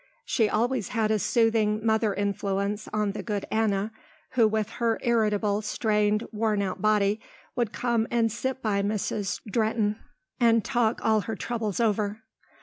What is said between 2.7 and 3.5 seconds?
on the good